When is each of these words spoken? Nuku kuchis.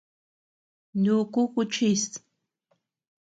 Nuku 1.01 1.41
kuchis. 1.53 2.03